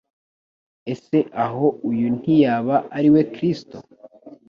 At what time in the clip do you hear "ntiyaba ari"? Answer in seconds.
2.17-3.09